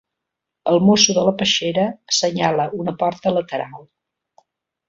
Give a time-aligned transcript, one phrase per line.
[0.71, 3.89] El mosso de la peixera assenyala una porta lateral.